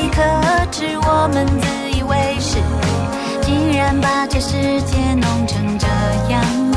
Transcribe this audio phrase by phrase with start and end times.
[0.00, 0.22] 你可
[0.70, 2.58] 知我们自以为是。
[3.42, 5.86] 竟然把这世界弄成这
[6.30, 6.67] 样。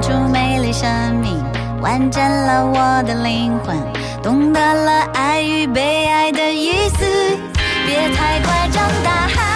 [0.00, 1.36] 出美丽生命，
[1.82, 3.76] 完整了我的灵魂，
[4.22, 7.04] 懂得了爱与被爱的意思。
[7.86, 9.49] 别太快长大。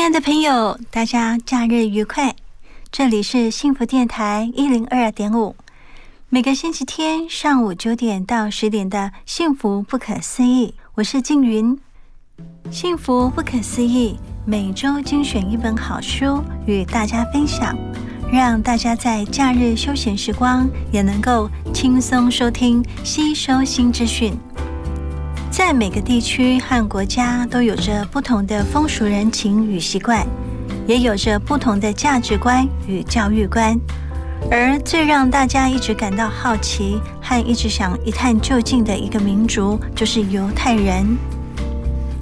[0.00, 2.34] 亲爱的朋友，大家假日愉快！
[2.90, 5.54] 这里是幸福电台一零二点五，
[6.30, 11.78] 每个星期天上午九点到十点的《幸福不可思议》，我是静云。
[12.70, 17.76] 幸福不可思议，每周精选一本好书与大家分享，
[18.32, 24.32] 让大家在假日休闲时光也能够轻松收听、吸收新资讯。
[25.60, 30.26] 在每个地区和国家都有着不同的风俗人情与习惯，
[30.86, 33.78] 也有着不同的价值观与教育观。
[34.50, 41.06] 而最让大家一直感到好奇和一直想一探究竟的一个民族，就是犹太人。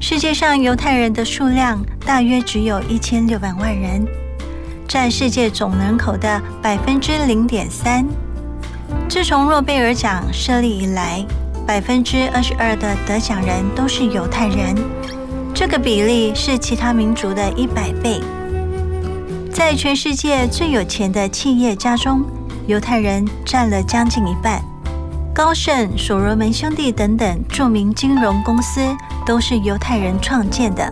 [0.01, 4.05] 世界上犹太人的数量大约只有一千六百万人，
[4.89, 8.05] 占世界总人口的百分之零点三。
[9.09, 11.25] 自从诺贝尔奖设立以来，
[11.69, 14.75] 百分之二十二的得奖人都是犹太人，
[15.53, 18.23] 这个比例是其他民族的一百倍。
[19.53, 22.25] 在全世界最有钱的企业家中，
[22.67, 24.63] 犹太人占了将近一半。
[25.35, 28.81] 高盛、所罗门兄弟等等著名金融公司
[29.27, 30.91] 都是犹太人创建的。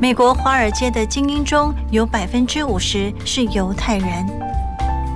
[0.00, 4.26] 美国华尔街的精英中有百分之五十是犹太人。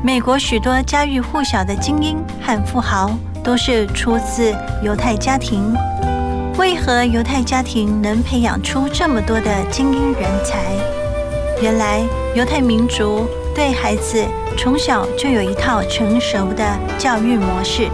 [0.05, 3.11] 美国许多家喻户晓的精英和富豪
[3.43, 5.75] 都是出自犹太家庭。
[6.59, 10.59] 为何犹太家庭能培养出这么多的精英人才？
[11.61, 12.03] 原来。
[12.35, 14.25] 犹太民族对孩子
[14.57, 16.65] 从小就有一套成熟的
[16.97, 17.91] 教育模式。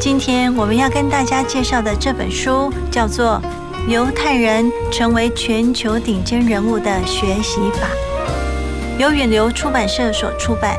[0.00, 3.38] 今天我们要跟大家介绍的这本书叫做
[3.90, 7.88] 《犹太人成为全球顶尖人物的学习法》，
[8.98, 10.74] 由远流出版社所出版。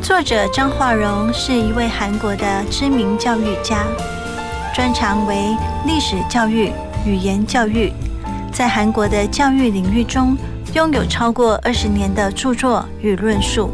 [0.00, 3.84] 作者张化荣是一位韩国的知名教育家，
[4.74, 5.56] 专长为
[5.86, 6.72] 历史教育、
[7.04, 7.92] 语言教育，
[8.52, 10.36] 在韩国的教育领域中。
[10.74, 13.70] 拥有超过二十年的著作与论述，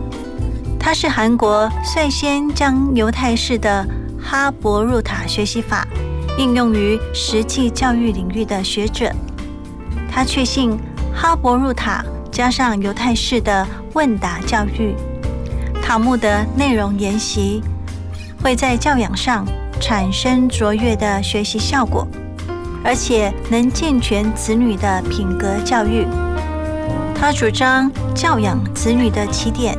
[0.79, 3.85] 他是韩国率先将犹太式的
[4.23, 5.85] 哈伯入塔学习法
[6.39, 9.11] 应用于实际教育领域的学者。
[10.09, 10.79] 他确信
[11.13, 14.95] 哈伯入塔加上犹太式的问答教育、
[15.87, 17.63] 塔木德内容研习，
[18.43, 19.47] 会在教养上
[19.79, 22.09] 产生卓越的学习效果，
[22.83, 26.07] 而且能健全子女的品格教育。
[27.15, 29.77] 他主张教养子女的起点，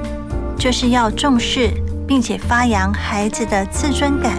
[0.59, 1.71] 就是要重视
[2.07, 4.33] 并且发扬孩子的自尊感。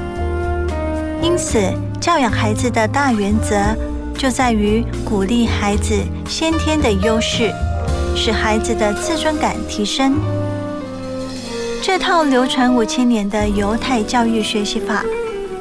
[1.20, 1.60] 因此，
[2.00, 3.56] 教养孩子的大原则
[4.16, 5.96] 就在于鼓励孩子
[6.28, 7.52] 先天的优势，
[8.14, 10.14] 使孩子的自尊感提升。
[11.87, 15.05] 这套流传五千年的犹太教育学习法，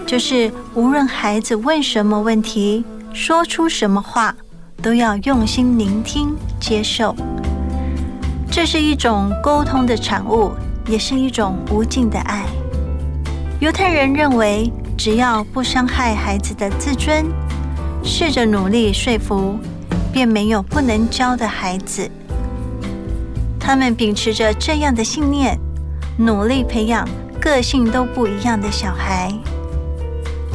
[0.08, 2.84] 就是无论孩子问什么问题，
[3.14, 4.36] 说出什么话。
[4.82, 7.16] 都要用心聆听、接受，
[8.50, 10.52] 这是一种沟通的产物，
[10.88, 12.44] 也是一种无尽的爱。
[13.60, 17.24] 犹太人认为，只要不伤害孩子的自尊，
[18.04, 19.60] 试着努力说服，
[20.12, 22.10] 便没有不能教的孩子。
[23.60, 25.58] 他们秉持着这样的信念，
[26.18, 27.06] 努力培养
[27.42, 29.34] 个性都不一样的小孩。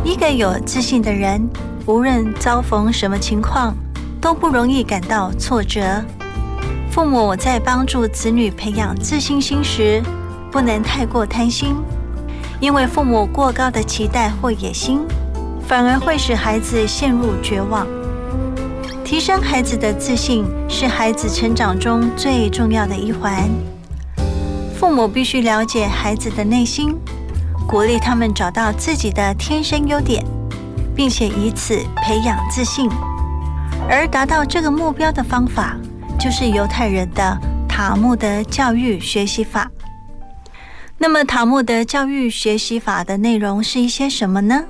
[0.03, 1.47] 一个有自信的人，
[1.85, 3.75] 无论遭逢什么情况，
[4.23, 6.03] 都不容易感到挫折。
[6.91, 10.03] 父母在帮助子女培养自信心时，
[10.51, 11.77] 不能太过贪心，
[12.59, 15.03] 因为父母过高的期待或野心，
[15.69, 17.87] 反而会使孩子陷入绝望。
[19.05, 23.47] 提升孩子的自信是孩子成长中最重要的一环。
[24.81, 26.97] 父母必须了解孩子的内心，
[27.69, 30.25] 鼓励他们找到自己的天生优点，
[30.97, 32.89] 并且以此培养自信。
[33.91, 35.77] 而达到这个目标的方法，
[36.19, 37.39] 就是犹太人的
[37.69, 39.71] 塔木德教育学习法。
[40.97, 44.65] 那么，塔木德教育学习法的内容是一些什么呢？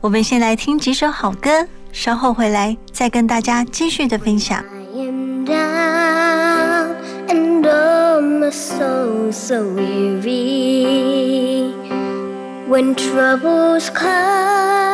[0.00, 4.64] 我们先来听几首好歌，稍后回来再跟大家继续的分享。
[8.46, 10.84] my soul so weary
[12.68, 14.85] when troubles come.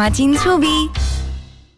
[0.00, 0.66] 马金醋鼻。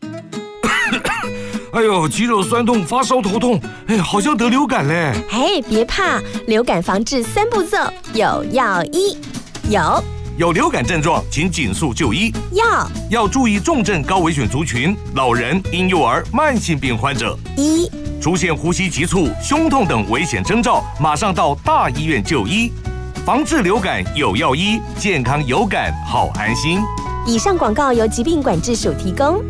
[1.75, 5.12] 哎呦，肌肉酸痛、发烧、头痛，哎，好像得流感嘞。
[5.29, 7.76] 哎，别怕，流感防治三步骤
[8.14, 9.19] 有药医，
[9.69, 10.05] 有
[10.38, 12.33] 有流感症状，请紧速就医。
[12.52, 17.37] 要要注意重症高危险族群、老人、婴幼儿、慢性病患者。
[17.57, 22.73] 一出现呼吸急促、胸痛等危险征兆，马上到大医院就医。
[23.26, 26.79] 防治流感有药医，健康有感好安心。
[27.25, 29.41] 以上广告由疾病管制署提供。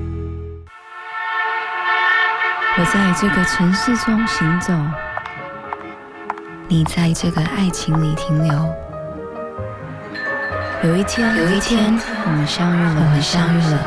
[2.78, 4.74] 我在这个城市中行走，
[6.68, 8.52] 你在这个爱情里停留。
[10.82, 13.78] 有一天，有一天，我们相遇了，我们相遇了，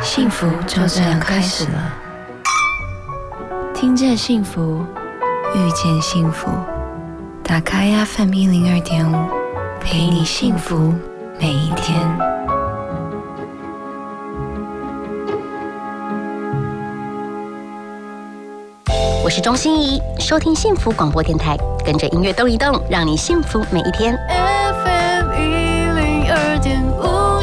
[0.00, 1.92] 幸福就这样开始了。
[3.74, 4.84] 听见幸福，
[5.56, 6.48] 遇见幸福，
[7.42, 9.28] 打开 FM 一零二点五，
[9.80, 10.94] 陪你幸福
[11.40, 11.98] 每一天。
[19.24, 24.14] 我是钟欣怡，收听幸福广播电台，跟着音乐动一动，让你幸福每一天。
[24.28, 25.38] FM 一
[25.98, 27.42] 零二点五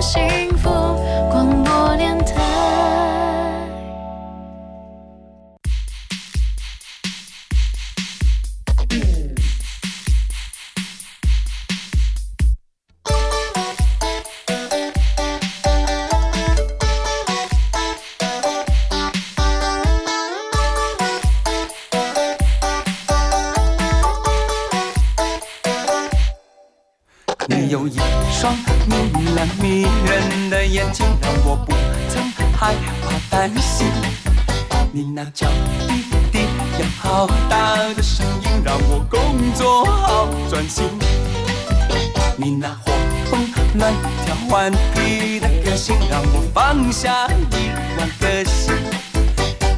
[47.98, 48.76] 一万个心。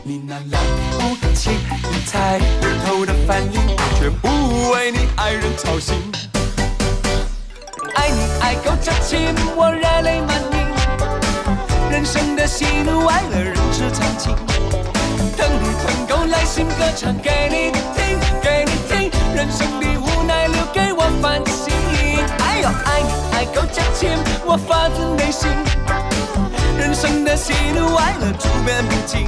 [0.03, 0.59] 你那了
[1.21, 1.51] 不起
[1.83, 3.61] 又猜不透的反应，
[3.97, 4.27] 却不
[4.71, 5.95] 为你爱人操心。
[7.95, 10.57] 爱你爱够这情，我热泪满盈。
[11.89, 14.35] 人生的喜怒哀乐，人之常情。
[15.37, 19.09] 疼你疼够耐心歌唱给你听，给你听。
[19.33, 21.73] 人生的无奈留给我反省。
[22.39, 24.09] 哎呦，爱你爱够这情，
[24.45, 25.47] 我发自内心。
[26.79, 29.27] 人生的喜怒哀乐，处变不惊。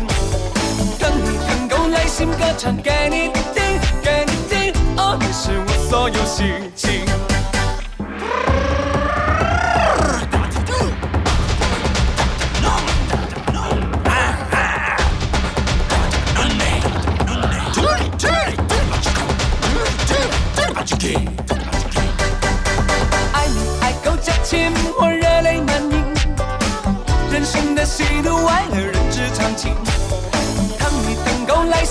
[0.98, 4.74] 等你疼够耐心歌唱给你听，给你听。
[4.96, 7.02] 哦，你是我所有心情。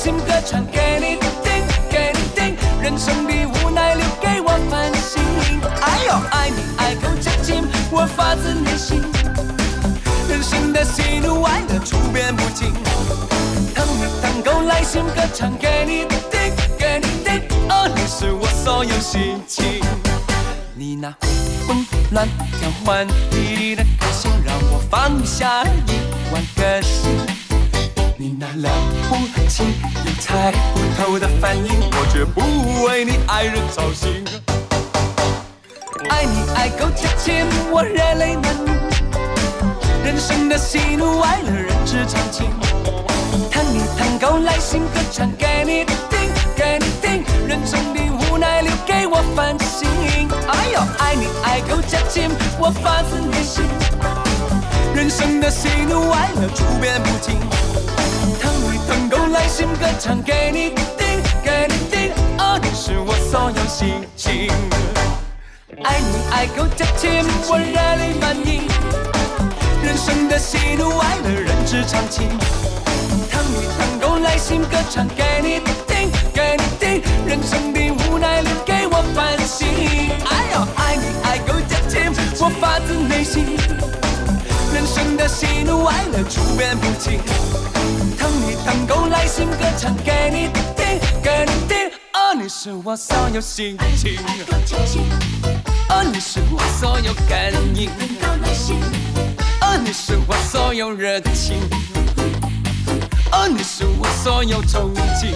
[0.01, 1.53] 疼够来信歌唱给你听，
[1.91, 2.57] 给你听。
[2.81, 5.21] 人生的无奈留给我反省。
[5.83, 9.03] 哎呦，爱你爱够这情，我发自内心。
[10.29, 12.73] 人生的喜怒哀乐，处变不惊。
[13.75, 17.43] 疼你疼够来心歌唱给你听，给你听。
[17.69, 19.83] 哦，你是我所有心情。
[20.75, 21.27] 你那活
[21.69, 22.27] 蹦乱
[22.59, 27.40] 跳顽皮的个性，让我放下一万个心。
[28.41, 28.71] 那了
[29.11, 29.17] 不
[29.51, 29.63] 起
[30.07, 32.41] 又猜不透的反应，我绝不
[32.85, 34.25] 为你爱人操心。
[36.09, 38.73] 爱你爱够这情，我热泪满盈。
[40.03, 42.49] 人生的喜怒哀乐，人之常情。
[43.51, 47.23] 疼你疼够来信歌唱给你听，给你听。
[47.47, 49.87] 人生的无奈留给我反省。
[50.49, 53.63] 哎呦，爱你爱够这情，我发自内心。
[54.95, 57.39] 人生的喜怒哀乐，处变不惊。
[59.31, 62.13] 来信歌唱给你听，给你听。
[62.39, 64.51] 哦，你是我所有心情。
[65.85, 68.63] 爱你爱够这情，我热泪满盈。
[69.83, 72.29] 人生的喜怒哀乐，人之常情。
[73.31, 77.03] 疼你疼够来信歌唱给你听，给你听。
[77.25, 79.69] 人生的无奈留给我反省。
[80.27, 83.57] 哎呦，爱你爱够这情，我发自内心。
[84.75, 87.21] 人生的喜怒哀乐，处变不惊。
[88.65, 91.91] 疼你疼够来信歌唱给你听，给你听。
[92.13, 94.19] 哦，你是我所有心情。
[95.89, 97.91] 哦，你是我所有感应。
[99.63, 101.57] 哦，你是我所有热情。
[103.33, 105.35] 哦，你是我所有憧憬。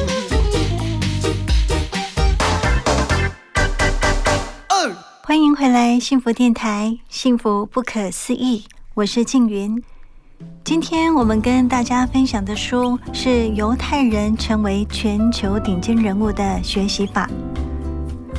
[5.22, 8.66] 欢迎回来，幸福电台，幸福不可思议。
[8.94, 9.82] 我是静云。
[10.64, 17.28] 今天我们跟大家分享的书是犹太人成为全球顶尖人物的学习法，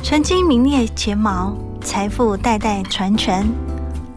[0.02, 3.46] 曾经名列前茅，财富代代传承，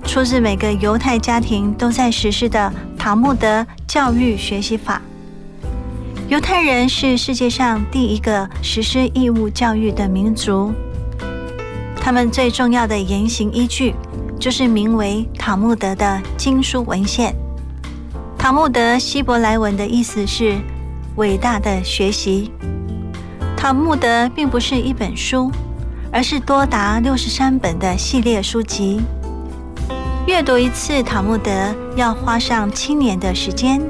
[0.04, 5.00] 出自每个犹太家庭都在实施的塔木德教育学习法。
[6.28, 10.74] 犹太人是世界上第一个实施义务教育的民族。
[11.96, 13.94] 他们最重要的言行依据，
[14.40, 17.36] 就是名为塔木德的经书文献。
[18.40, 20.58] 塔木德希伯来文的意思是
[21.18, 22.50] “伟大的学习”。
[23.58, 25.52] 塔木德并不是一本书，
[26.10, 29.02] 而是多达六十三本的系列书籍。
[30.26, 31.52] 阅读一次塔木德
[31.98, 33.82] 要花上七年的时间，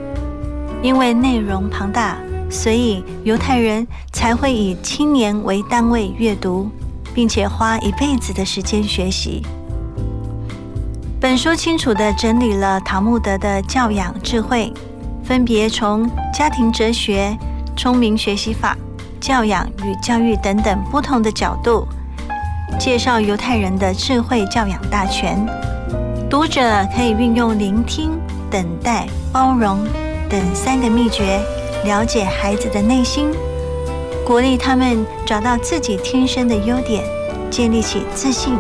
[0.82, 2.18] 因为内容庞大，
[2.50, 6.70] 所以犹太人才会以七年为单位阅读。
[7.12, 9.42] 并且花一辈子的时间学习。
[11.22, 14.72] 本书清楚地整理了塔木德的教养智慧，
[15.22, 17.38] 分别从家庭哲学、
[17.76, 18.78] 聪明学习法、
[19.20, 21.86] 教养与教育等等不同的角度，
[22.80, 25.46] 介绍犹太人的智慧教养大全。
[26.30, 28.18] 读者可以运用聆听、
[28.50, 29.86] 等待、包容
[30.30, 31.42] 等三个秘诀，
[31.84, 33.30] 了解孩子的内心。
[34.26, 37.04] 鼓励他们找到自己天生的优点，
[37.52, 38.58] 建立起自信。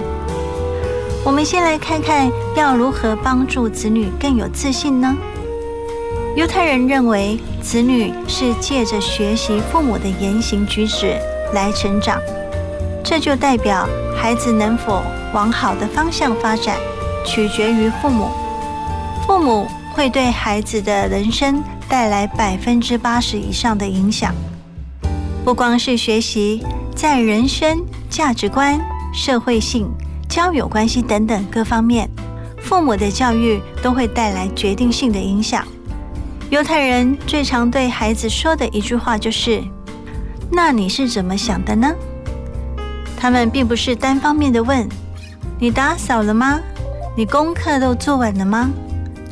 [1.25, 5.15] 我们先来看看要如何帮助子女更有自信呢？
[6.35, 11.17] 犹太人认为，子女是借着学习父母的言行举止
[11.53, 12.17] 来成长，
[13.03, 15.03] 这就代表孩子能否
[15.33, 16.77] 往好的方向发展，
[17.25, 18.29] 取决于父母。
[19.27, 24.33] 父母会对孩子的人生带来百分之八十以上的影响。
[25.43, 26.63] 不光是学习，
[26.95, 28.79] 在人生、价值观、
[29.13, 29.89] 社会性、
[30.39, 32.09] 交友关系等等各方面，
[32.61, 35.67] 父母的教育都会带来决定性的影响。
[36.49, 39.61] 犹太人最常对孩子说的一句话就是
[40.49, 41.93] ：“那你是怎么想的呢？”
[43.19, 44.87] 他们并不是单方面的问
[45.59, 46.57] ：“你打扫了吗？
[47.17, 48.69] 你功课都做完了吗？”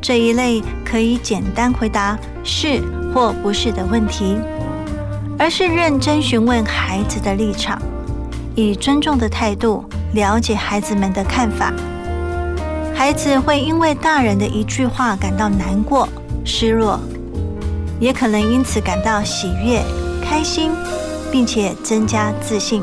[0.04, 2.82] 这一类可以简单回答是
[3.13, 4.38] 或不是的问题。
[5.39, 7.82] 而是认真询问孩子的立场，
[8.56, 11.74] 以尊重的态度了解孩子们的看法。
[12.96, 16.10] 孩子会因为大人的一句话感到难过、
[16.43, 17.00] 失落，
[18.00, 19.82] 也可能因此感到喜悦、
[20.24, 20.72] 开心，
[21.32, 22.82] 并且增加自信。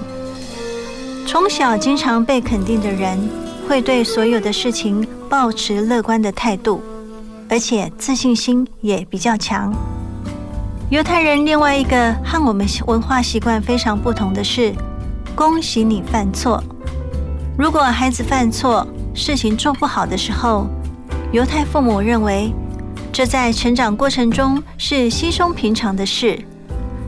[1.27, 3.19] 从小经常被肯定的人，
[3.69, 6.81] 会对所有的事情保持乐观的态度，
[7.49, 9.75] 而且自信心也比较强。
[10.91, 14.73] 犹太人另外一个和我们文化习惯非常不同的是，
[15.35, 16.63] 恭喜你犯错。
[17.57, 20.67] 如果孩子犯错，事情做不好的时候，
[21.31, 22.53] 犹太父母认为
[23.13, 26.37] 这在成长过程中是稀松平常的事，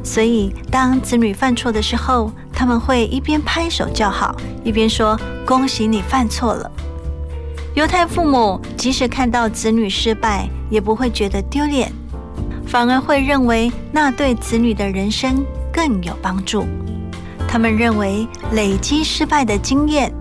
[0.05, 6.71] 所以当子女犯错的时候，他们会一边拍手叫好，一边说恭喜你犯错了。
[7.75, 11.93] 犹太父母即使看到子女失败，也不会觉得丢脸。
[12.69, 16.65] 反而会认为那对子女的人生更有帮助。
[17.49, 20.13] 他们认为累积失败的经验，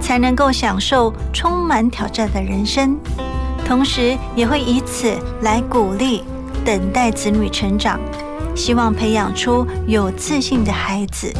[0.00, 2.96] 才能够享受充满挑战的人生，
[3.64, 6.22] 同时也会以此来鼓励
[6.64, 8.00] 等待子女成长，
[8.54, 11.32] 希望培养出有自信的孩子。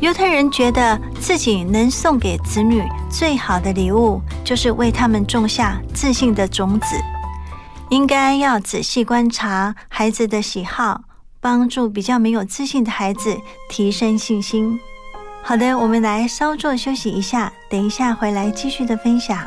[0.00, 6.96] 犹太人觉得自己能送给子女最好的礼物，就是为他们种下自信的种子。
[7.90, 11.02] 应该要仔细观察孩子的喜好，
[11.40, 13.36] 帮助比较没有自信的孩子
[13.70, 14.78] 提升信心。
[15.46, 19.46] 好的，我们来稍作休息一下，等一下回来继续的分享。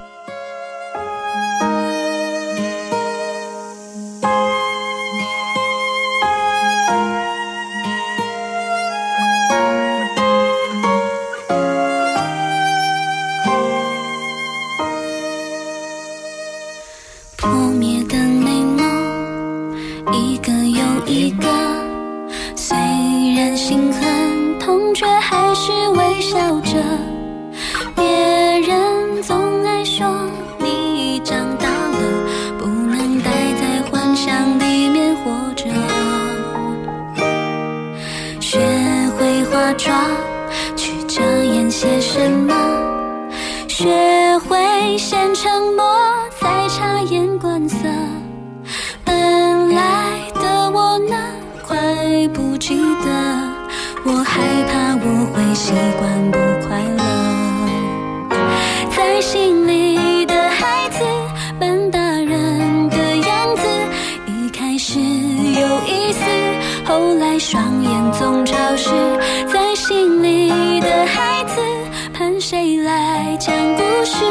[73.40, 74.26] 讲故事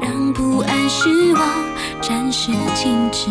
[0.00, 1.42] 让不安失望
[2.02, 3.30] 暂时静止。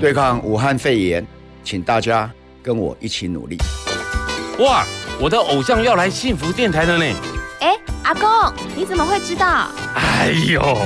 [0.00, 1.26] 对抗武汉肺炎，
[1.62, 2.28] 请大家
[2.62, 3.58] 跟我一起努力。
[4.58, 4.82] 哇，
[5.20, 7.04] 我的偶像要来幸福电台了呢！
[7.60, 8.26] 哎，阿公，
[8.74, 9.68] 你怎么会知道？
[9.94, 10.78] 哎呦，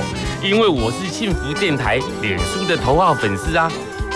[0.42, 3.70] 因为我是幸福电台脸书的头号粉丝啊！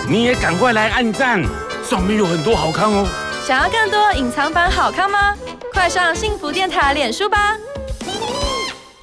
[0.05, 1.41] 你也赶快来按赞，
[1.81, 3.07] 上面有很多好看哦。
[3.47, 5.33] 想要更多隐藏版好看吗？
[5.73, 7.55] 快上幸福电台脸书吧！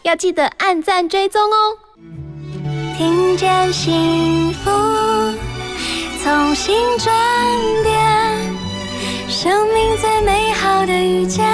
[0.02, 1.78] 要记得按赞追踪哦。
[2.98, 4.70] 听见幸福，
[6.26, 7.14] 从心转
[7.84, 7.94] 变，
[9.28, 11.46] 生命最美好的遇见，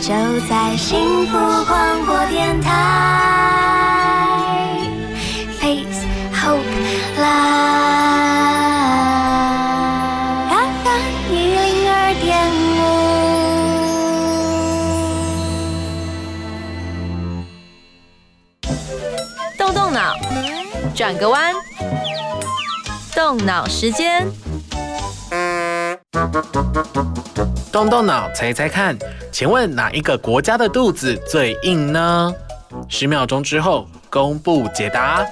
[0.00, 0.14] 就
[0.48, 1.36] 在幸福
[1.66, 2.72] 广播电台。
[5.60, 6.58] Face Hope
[7.18, 7.26] Live
[10.48, 11.60] FM 一零
[11.92, 12.32] 二点
[18.62, 18.64] 五。
[19.58, 20.16] 动动脑，
[20.94, 21.52] 转个弯，
[23.16, 24.30] 动脑时间。
[27.72, 28.94] 动动脑，猜猜看，
[29.32, 32.30] 请问哪一个国家的肚子最硬呢？
[32.90, 35.24] 十秒钟之后公布解答。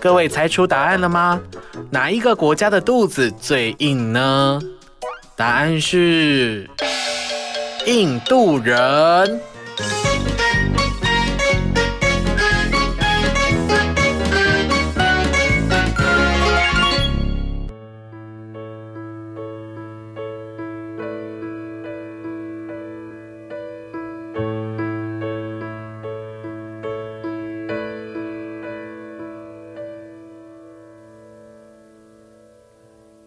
[0.00, 1.38] 各位猜出答案了吗？
[1.90, 4.58] 哪一个国家的肚子最硬呢？
[5.36, 6.66] 答案是
[7.86, 9.40] 印度人。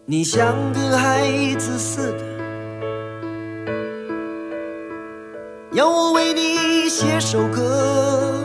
[0.06, 2.33] 你像个孩子似的，
[5.74, 8.44] 要我为你写首歌。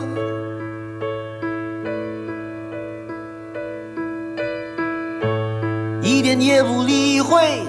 [6.02, 7.62] 一点也不理会，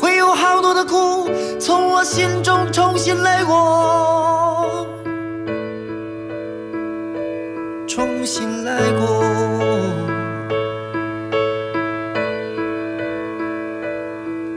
[0.00, 4.88] 会有好多的苦从我心中重新来过，
[7.86, 9.24] 重新来过。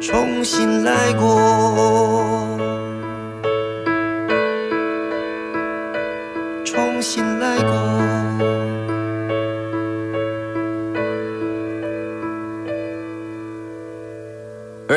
[0.01, 2.36] 重新来过，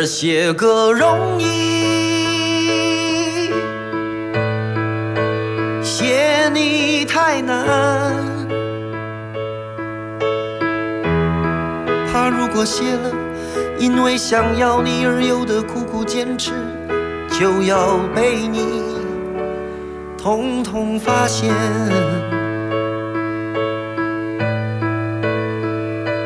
[0.01, 1.51] 而写歌容易，
[5.83, 8.17] 写你太难。
[12.11, 13.11] 怕如果写了，
[13.79, 16.53] 因为想要你而有的苦苦坚持，
[17.29, 18.83] 就要被你
[20.17, 21.55] 统统发现，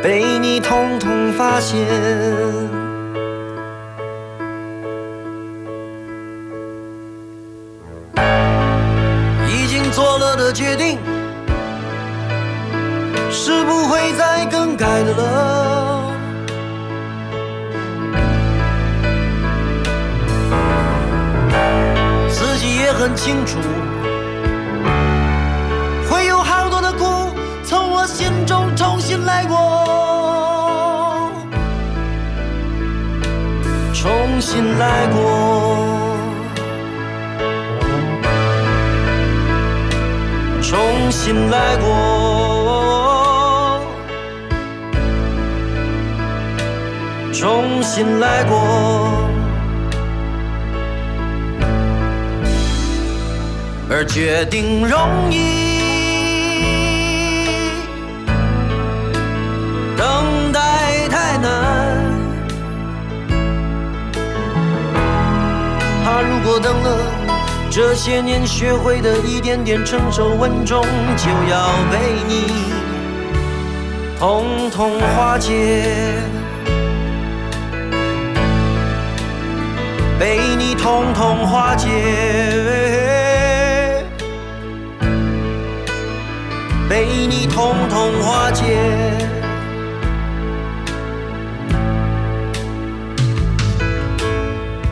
[0.00, 1.84] 被你统统发现。
[23.06, 23.58] 很清楚，
[26.08, 27.04] 会有好多的苦
[27.62, 31.30] 从我心中重新来过，
[33.92, 35.20] 重新来过。
[40.62, 41.90] 重新来过，
[47.34, 49.03] 重新来过，
[53.96, 54.98] 而决定容
[55.30, 55.38] 易，
[59.96, 61.94] 等待太难。
[66.04, 66.98] 怕如果等了。
[67.70, 70.84] 这些年学会的一点点成熟稳重，
[71.16, 72.46] 就要被你
[74.18, 75.84] 统统化解，
[80.18, 81.88] 被你统统化解，
[86.88, 88.64] 被你统统化解。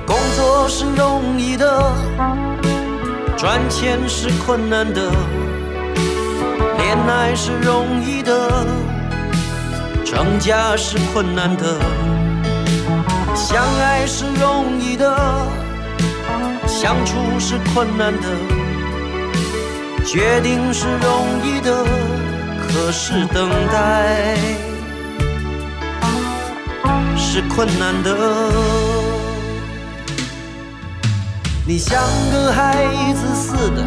[0.07, 1.93] 工作是容易的。
[3.37, 5.11] 赚钱是困难的，
[6.79, 8.65] 恋爱是容易的，
[10.05, 11.81] 成家是困难的，
[13.35, 15.19] 相爱是容易的，
[16.69, 18.29] 相处是困难的，
[20.05, 21.85] 决定是容易的，
[22.69, 24.37] 可是等待
[27.17, 28.15] 是困难的。
[31.65, 32.85] 你像个孩
[33.15, 33.87] 子似的，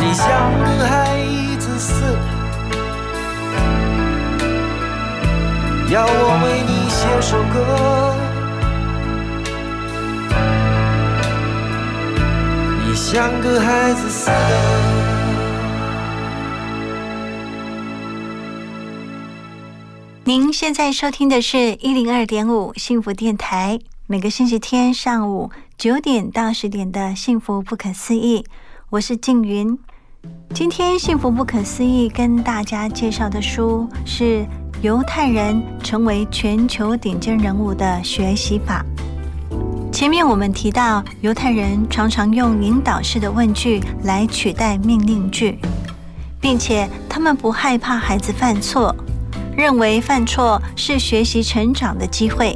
[0.00, 0.26] 你像
[0.78, 1.16] 个孩
[1.58, 2.18] 子似的，
[5.94, 6.10] 要我
[6.44, 7.54] 为你写首歌。
[12.84, 14.32] 你像个孩子似的。
[20.24, 23.78] 您现在收听的是一零二点五幸福电台，
[24.08, 28.44] 每个星期天上午九点到十点的幸福不可思议，
[28.90, 29.78] 我是静云。
[30.52, 34.44] 今天幸福不可思议跟大家介绍的书是
[34.84, 38.84] 犹太人成为全球顶尖人物的学习法。
[39.90, 45.58] 前面我们提到，犹太人常常用引导式的问句来取代命令句，
[46.38, 48.94] 并且他们不害怕孩子犯错。
[49.56, 52.54] 认为犯错是学习成长的机会，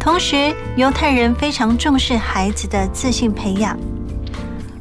[0.00, 3.78] 同时犹太人非常重视孩子的自信培养。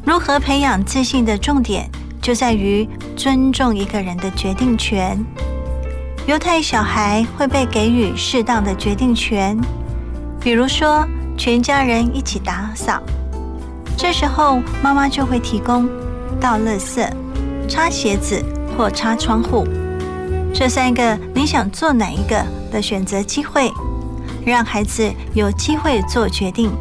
[0.05, 1.89] 如何培养自信的重点
[2.21, 2.87] 就在于
[3.17, 5.21] 尊重一个人的决定权。
[6.27, 9.55] 犹太小孩会被给予适当的决定权，
[10.39, 11.07] 比如说
[11.37, 12.99] 全家人一起打扫，
[13.95, 15.87] 这时候妈妈就会提供
[16.41, 17.07] 倒垃圾、
[17.69, 18.43] 擦鞋子
[18.75, 19.67] 或擦窗户。
[20.51, 23.71] 这三个你想做哪一个的选择机会，
[24.43, 26.71] 让孩子有机会做决定。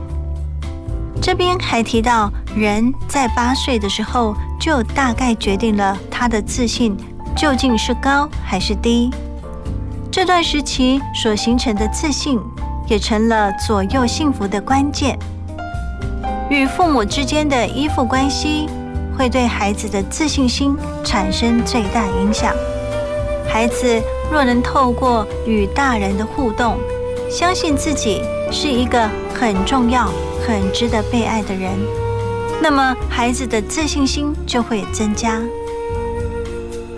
[1.20, 6.96] 这边还提到，人在八岁的时候就大概决定了他的自信
[7.36, 9.10] 究竟是高还是低。
[10.14, 12.38] 这段时期所形成的自信，
[12.86, 15.18] 也成了左右幸福的关键。
[16.48, 18.68] 与父母之间的依附关系，
[19.18, 22.54] 会对孩子的自信心产生最大影响。
[23.48, 24.00] 孩子
[24.30, 26.78] 若能透过与大人的互动，
[27.28, 28.22] 相信自己
[28.52, 30.08] 是一个很重要、
[30.46, 31.72] 很值得被爱的人，
[32.62, 35.42] 那么孩子的自信心就会增加。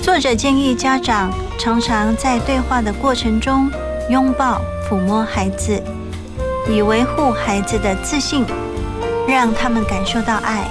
[0.03, 3.71] 作者建议家长常常在对话的过程中
[4.11, 5.83] 拥抱、抚摸孩子，
[6.69, 8.45] 以维护孩子的自信，
[9.27, 10.65] 让他们感受到爱。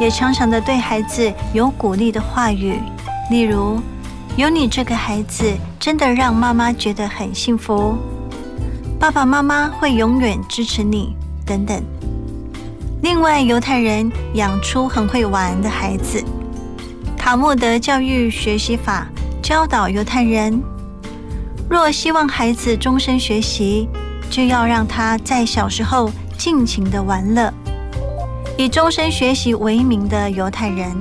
[0.00, 2.80] 也常常的对孩子有鼓励的话语，
[3.30, 3.80] 例如。
[4.34, 5.44] 有你这个孩子，
[5.78, 7.98] 真的让妈妈觉得很幸福。
[8.98, 11.78] 爸爸妈妈会永远支持你，等等。
[13.02, 16.24] 另外，犹太人养出很会玩的孩子。
[17.14, 19.06] 塔木德教育学习法
[19.52, 20.62] 教导犹太人，
[21.68, 23.86] 若希望孩子终身学习，
[24.30, 27.52] 就要让他在小时候尽情的玩乐。
[28.56, 30.96] 以终身学习为名的犹太人，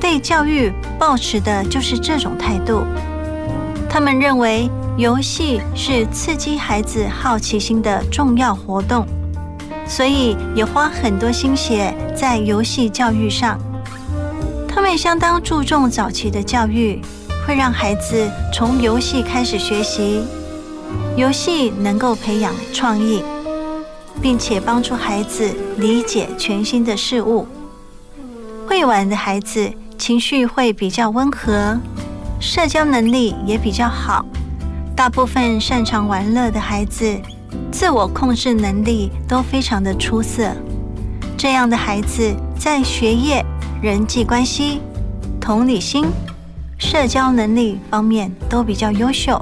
[0.00, 2.82] 对教育抱持的就是这种态度。
[3.90, 9.06] 他们认为游戏是刺激孩子好奇心的重要活动，
[9.86, 13.60] 所以也花很多心血在游戏教育上。
[14.66, 16.98] 他们相当注重早期的教育，
[17.46, 20.22] 会让孩子从游戏开始学习。
[21.16, 23.22] 游戏能够培养创意，
[24.20, 27.46] 并且帮助孩子理解全新的事物。
[28.66, 31.78] 会玩的孩子情绪会比较温和。
[32.40, 34.24] 社交能力也比较好，
[34.96, 37.16] 大部分擅长玩乐的孩子，
[37.70, 40.50] 自我控制能力都非常的出色。
[41.36, 43.44] 这样的孩子在学业、
[43.80, 44.80] 人际关系、
[45.40, 46.06] 同理心、
[46.82, 49.40] 社交能力方面都比较优秀。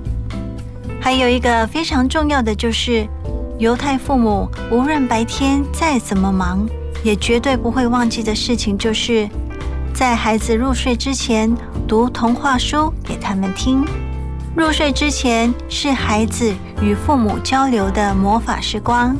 [1.01, 3.09] 还有一个非常重要的就是，
[3.59, 6.69] 犹太父母无论白天再怎么忙，
[7.03, 9.27] 也绝对不会忘记的事情，就是
[9.95, 11.51] 在孩子入睡之前。
[11.89, 13.85] 读童话书给他们听。
[14.55, 19.17] 入睡之前是孩子与父母交流的魔法时光。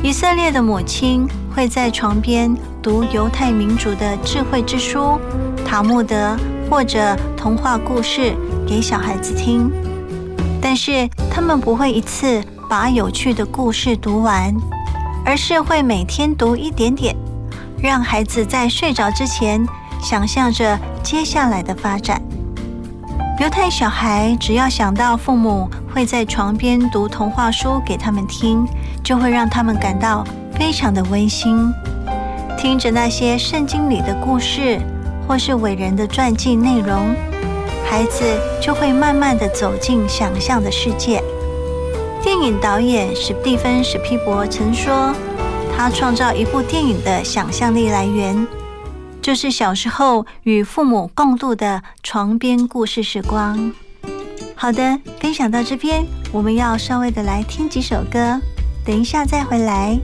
[0.00, 5.00] 以色列的母亲会在床边读犹太民族的智慧之书
[5.64, 6.36] 《塔木德》
[6.70, 8.34] 或者童话故事
[8.66, 9.70] 给小孩子听，
[10.60, 14.54] 但是他们不会一次把有趣的故事读完，
[15.24, 17.14] 而是会每天读一点点，
[17.82, 19.66] 让孩子在睡着之前
[20.00, 20.78] 想象着。
[21.06, 22.20] 接下来的发展，
[23.38, 28.66] 犹太小孩只要想到父母会在床边读童话书给他们听，
[29.04, 30.26] 就会让他们感到
[30.58, 31.72] 非常的温馨。
[32.58, 34.80] 听着那些圣经里的故事，
[35.26, 37.14] 或是伟人的传记内容，
[37.84, 38.22] 孩子
[38.60, 41.22] 就会慢慢的走进想象的世界。
[42.22, 45.14] 电影导演史蒂芬史皮伯曾说，
[45.76, 48.46] 他创造一部电影的想象力来源。
[49.20, 53.72] 就是小时候与父母共度的床边故事时光。
[54.54, 58.40] 好的，分享到这边，我们要稍微的来听几首歌，
[58.84, 59.98] 等一下再回来。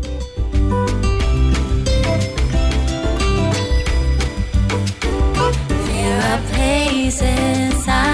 [7.12, 8.11] sensación.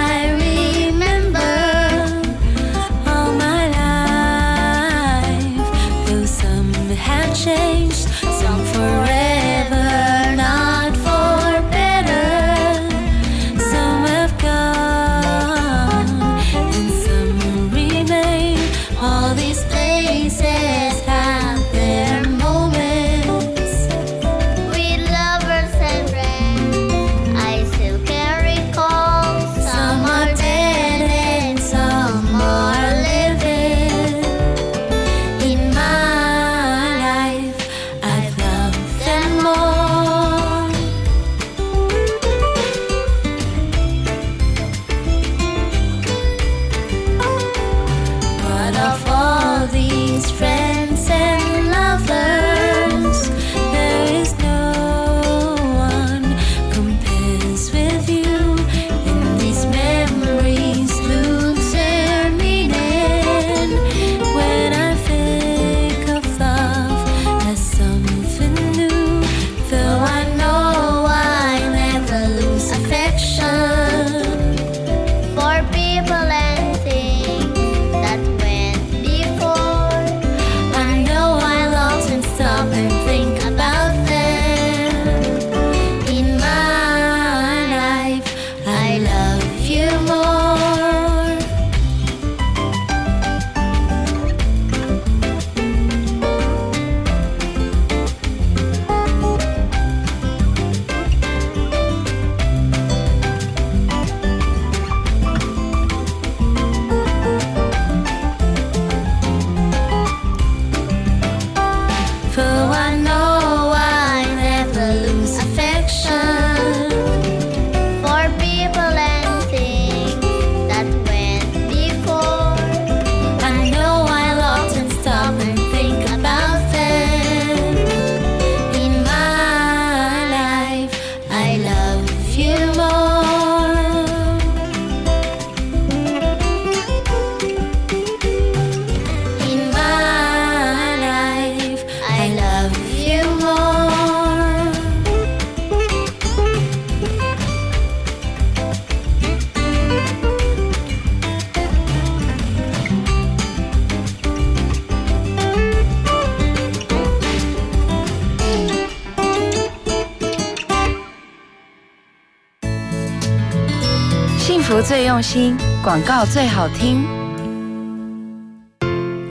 [165.18, 167.04] 用心，广告最好听。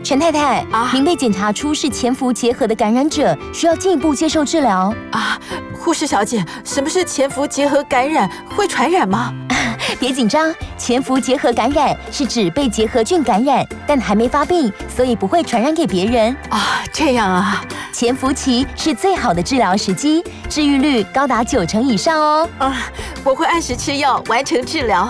[0.04, 5.40] 陈太太啊，您被检查出是潜伏结核的感染者，需要进一步接受治疗啊。
[5.80, 8.30] 护士小姐，什么是潜伏结核感染？
[8.54, 9.34] 会传染吗？
[9.98, 16.84] 别紧张，潜伏结核感染是指被结核菌感染，但还没发病，所以不会传染给别人啊。
[16.92, 17.64] 这样啊，
[17.94, 22.50] 潜伏期是最好的治疗时机，治愈率高达九成以上哦。
[22.58, 22.76] 啊，
[23.24, 25.10] 我会按时吃药，完成治疗。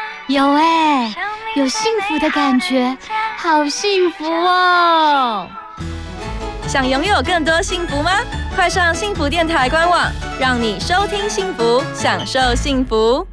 [0.27, 1.13] 有哎，
[1.55, 2.95] 有幸福的感觉，
[3.37, 5.47] 好幸福哦！
[6.67, 8.11] 想拥有更多幸福吗？
[8.55, 10.09] 快上幸福电台官网，
[10.39, 13.25] 让你收听幸福，享受幸福。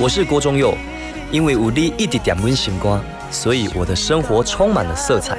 [0.00, 0.76] 我是郭忠佑，
[1.30, 3.00] 因为有你一直点温心肝，
[3.30, 5.38] 所以我的生活充满了色彩。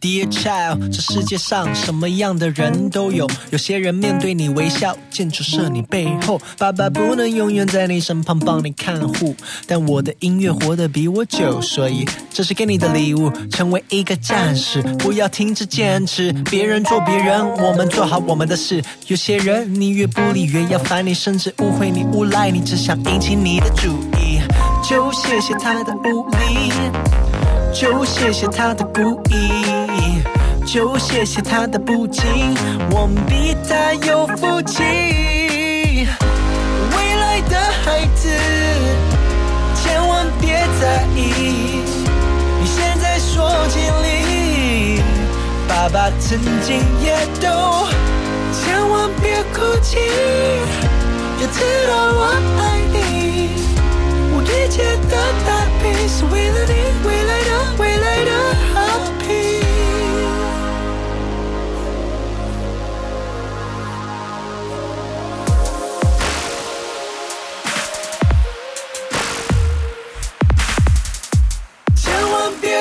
[0.00, 3.28] Dear child，这世界上什么样的人都有。
[3.50, 6.40] 有些人面对你微笑，建筑设你背后。
[6.56, 9.36] 爸爸不能永远在你身旁帮你看护，
[9.66, 13.30] 但我的音乐活得比我久，所以这是给你的礼物。
[13.50, 16.32] 成为一个战士，不要停止坚持。
[16.50, 18.82] 别人做别人，我们做好我们的事。
[19.08, 23.88] 有些人你越不理越要烦你，甚至误会你诬赖你，只想引起你的注
[24.18, 24.40] 意。
[24.88, 26.72] 就谢谢他的无理，
[27.74, 29.89] 就谢谢他的故意。
[30.66, 32.22] 就谢谢他的不敬，
[32.90, 34.82] 我们比他有福气。
[36.96, 38.28] 未来的孩子，
[39.74, 41.82] 千万别在意，
[42.60, 45.02] 你现在说尽力，
[45.66, 47.48] 爸爸曾经也都，
[48.52, 49.98] 千万别哭泣，
[51.40, 51.58] 要知
[51.88, 52.18] 道我
[52.60, 53.50] 爱你，
[54.32, 55.48] 我一切的打
[55.82, 56.72] 拼是为了你
[57.04, 58.30] 未来的未来的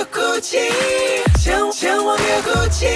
[0.05, 0.57] 哭泣
[1.37, 2.87] 千千万别哭泣。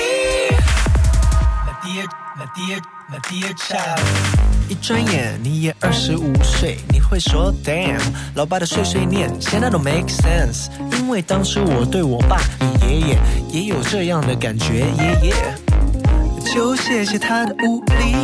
[4.70, 8.02] 一转眼你也二十五岁，你会说 Damn，
[8.36, 10.70] 老爸的碎碎念现在都 make sense。
[10.98, 15.34] 因为当时我对我爸、你爷爷也有这样的感觉，爷爷。
[16.54, 18.16] 就谢谢他的无理，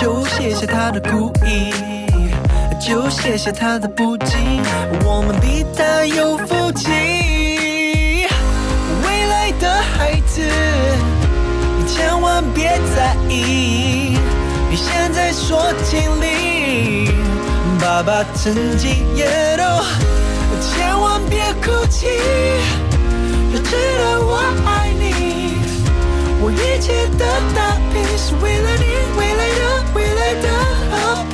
[0.00, 1.72] 就谢谢他的故意，
[2.80, 4.62] 就谢谢他的不敬，
[5.04, 6.88] 我们比他有福气。
[12.54, 14.16] 别在意，
[14.70, 17.10] 你现在说尽力，
[17.80, 19.26] 爸爸曾经也
[19.56, 19.62] 都，
[20.60, 22.06] 千万别哭泣，
[23.52, 24.36] 要知道我
[24.66, 25.58] 爱你，
[26.40, 27.24] 我一切的
[27.54, 28.84] 打拼是为了你
[29.16, 29.62] 未来的
[29.94, 30.44] 未来的
[30.90, 31.24] 好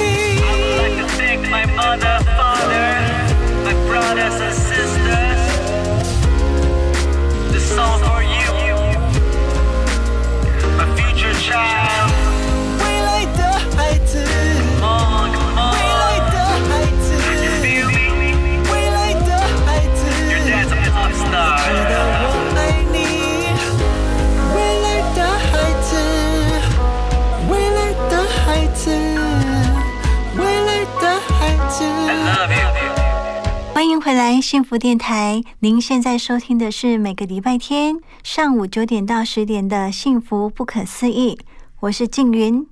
[34.55, 35.43] 幸福电台。
[35.59, 41.37] 您现在收听的是每个礼拜天上午九点到十点的《幸福不可思议》。
[41.81, 42.65] 我是静云，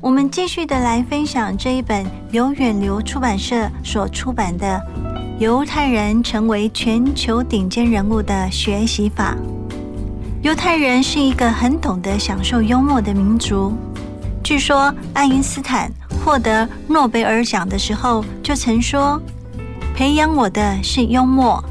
[0.00, 4.80] 我们继续的来分享这一本由远流出版社所出版的
[5.38, 9.36] 《犹太人成为全球顶尖人物的学习法。
[10.42, 13.72] 犹太人是一个很懂得享受幽默的民族。
[14.42, 15.88] 据说，爱因斯坦
[16.24, 19.22] 获得诺贝尔奖的时候，就曾说
[19.94, 21.62] ：“培养我的是幽默，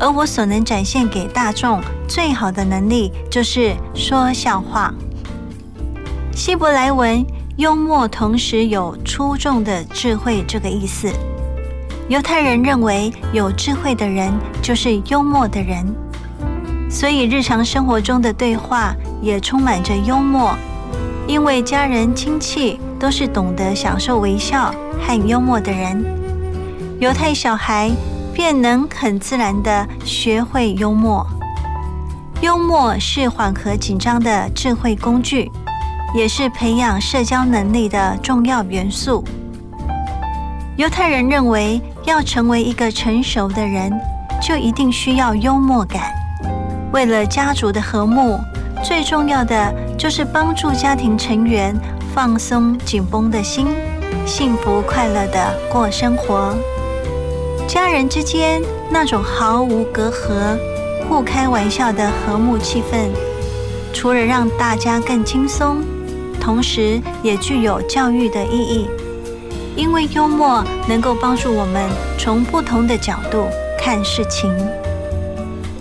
[0.00, 4.92] 而我所能展现给大众最好的能力就是说笑话。”
[6.34, 7.24] 希伯来文
[7.56, 11.10] 幽默同时有出众的智慧这个意思。
[12.08, 15.84] 犹太人认为有智慧的人就是幽默的人，
[16.88, 20.56] 所以日常生活中的对话也充满着幽默。
[21.26, 26.02] 因为家人亲戚都是懂得享受微笑和幽默的人，
[27.00, 27.92] 犹太小孩
[28.34, 31.24] 便能很自然地学会幽默。
[32.40, 35.48] 幽默是缓和紧张的智慧工具，
[36.12, 39.22] 也是培养社交能力的重要元素。
[40.76, 43.92] 犹太人认为，要成为一个成熟的人，
[44.42, 46.02] 就一定需要幽默感。
[46.92, 48.40] 为了家族的和睦，
[48.82, 51.76] 最重要的就是帮助家庭成员
[52.12, 53.68] 放松紧绷的心，
[54.26, 56.56] 幸福快乐的过生活。
[57.68, 60.56] 家人之间那种毫无隔阂、
[61.06, 63.10] 互开玩笑的和睦气氛，
[63.92, 65.84] 除了让大家更轻松，
[66.40, 68.88] 同时也具有教育的意义。
[69.76, 73.46] 因为幽默能够帮助我们从不同的角度
[73.78, 74.50] 看事情。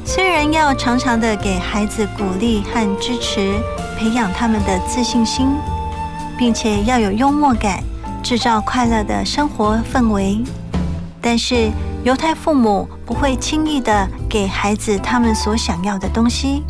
[0.03, 3.53] 虽然要常常的给孩子鼓励和支持，
[3.97, 5.55] 培养他们的自信心，
[6.37, 7.81] 并且要有幽默感，
[8.21, 10.43] 制造快乐的生活氛围。
[11.29, 11.69] 但是
[12.05, 16.63] 犹太父母不会轻易的给孩子他们所想要的东西。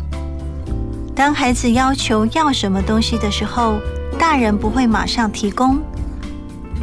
[1.14, 3.78] 当孩子要求要什么东西的时候，
[4.18, 5.78] 大人不会马上提供。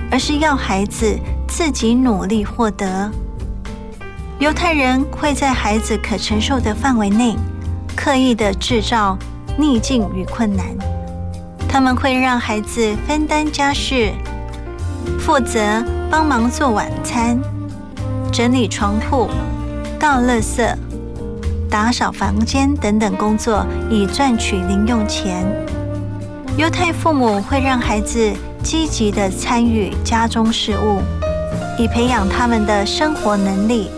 [0.10, 1.20] 而是要孩子
[1.50, 3.12] 自己努力获得。
[4.40, 7.36] 犹太人会在孩子可承受的范围内，
[7.94, 9.18] 刻意的制造
[9.58, 10.66] 逆境与困难。
[11.68, 14.14] 他们会让孩子分担家事，
[15.20, 17.38] 负责帮忙做晚餐、
[18.36, 19.30] 整理床铺、
[19.98, 20.62] 倒垃圾、
[21.70, 25.46] 打扫房间等等工作，以赚取零用钱。
[26.58, 28.34] 犹太父母会让孩子。
[28.62, 31.00] 积极的参与家中事务，
[31.78, 33.92] 以培养他们的生活能力。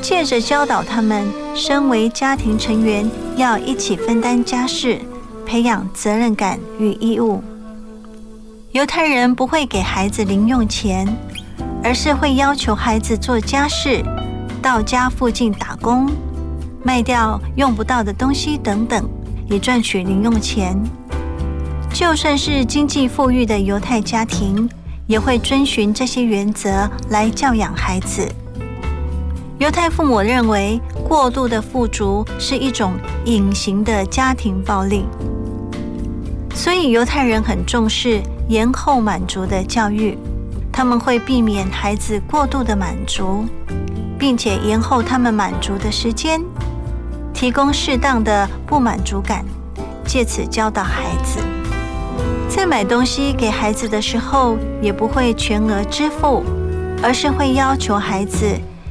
[0.00, 5.00] 借着教导他们，身为家庭成员要一起分担家事，
[5.44, 7.42] 培养责任感与义务。
[8.70, 11.04] 犹太人不会给孩子零用钱，
[11.84, 14.02] 而是会要求孩子做家事，
[14.62, 16.10] 到家附近打工，
[16.84, 19.08] 卖掉用不到的东西等等，
[19.48, 20.80] 以赚取零用钱。
[21.92, 24.68] 就算是经济富裕的犹太家庭，
[25.06, 28.26] 也会遵循这些原则来教养孩子。
[29.58, 32.94] 犹太父母认为，过度的富足是一种
[33.26, 35.04] 隐形的家庭暴力，
[36.54, 40.16] 所以犹太人很重视延后满足的教育。
[40.72, 43.44] 他们会避免孩子过度的满足，
[44.18, 46.40] 并且延后他们满足的时间，
[47.34, 49.44] 提供适当的不满足感，
[50.06, 51.38] 借此教导孩子。
[52.48, 56.42] 在买东西给孩子的时候，也不会全额支付，
[57.02, 58.46] 而是会要求孩子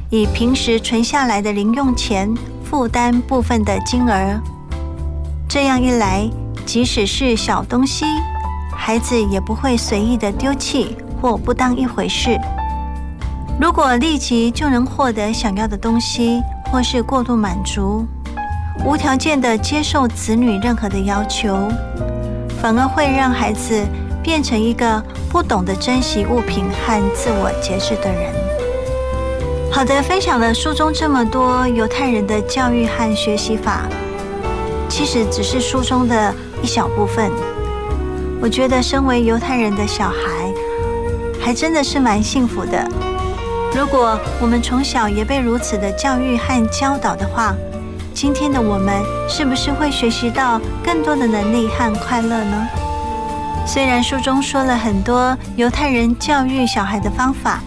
[0.08, 2.32] 以平时存下来的零用钱
[2.64, 4.40] 负担部分的金额。
[5.48, 6.28] 这样一来，
[6.64, 8.04] 即使是小东西，
[8.74, 12.36] 孩子也不会随意的丢弃或不当一回事。
[13.60, 16.42] 如果立即就能获得想要的东西，
[16.72, 18.04] 或是过度满足，
[18.84, 21.68] 无条件的接受子女任何的要求。
[22.60, 23.84] 反而会让孩子
[24.22, 28.32] 变成一个不懂得珍惜物品和自我节制的人。
[29.70, 33.88] 好的，分享了书中这么多犹太人的教育和学习法，
[34.88, 37.30] 其实只是书中的一小部分。
[38.40, 40.41] 我觉得身为犹太人的小孩，
[41.42, 42.88] 还真的是蛮幸福的。
[43.74, 47.54] 如果我们从小也被如此的教育和教导的话，
[48.14, 52.68] 今天的我们是不是会学习到更多的能力和快乐呢？
[53.66, 57.60] 虽然书中说了很多犹太人教育小孩的方法，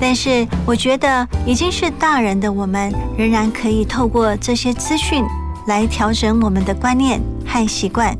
[0.00, 5.24] 但是我觉得已经是大人的我们，仍然可以透过这些资讯
[5.66, 8.16] 来调整我们的观念和习惯。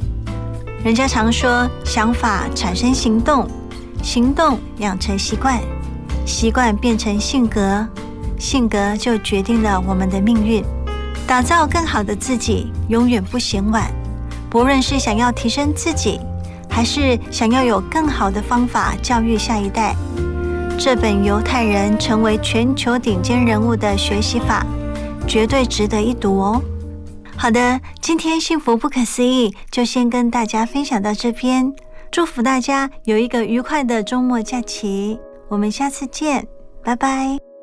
[0.82, 3.49] 人家常说，想法产生行动，
[4.05, 5.59] 行动养成习惯
[6.27, 7.89] 习惯变成性格
[8.39, 10.63] 性格就决定了我们的命运。
[11.27, 13.91] 打造更好的自己永远不嫌晚
[14.51, 16.21] 不论是想要提升自己
[16.69, 19.97] 还是想要有更好的方法教育下一代。
[20.79, 24.67] 这本犹太人成为全球顶尖人物的学习法
[25.27, 26.63] 绝对值得一读哦。
[27.37, 31.73] 好的今天幸福不可思议就先跟大家分享到这边。
[32.15, 35.19] 祝福大家有一个愉快的周末假期。
[35.49, 36.47] 我们下次见
[36.81, 37.54] 拜拜。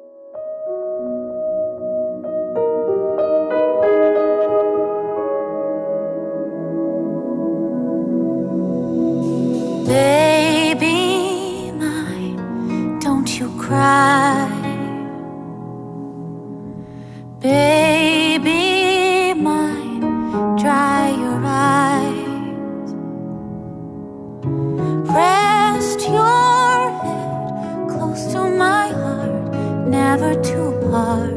[29.92, 31.36] never to part,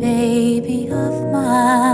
[0.00, 1.89] baby of mine.